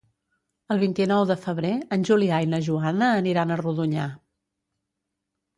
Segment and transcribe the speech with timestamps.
[0.75, 4.07] El vint-i-nou de febrer en Julià i na Joana aniran a Rodonyà.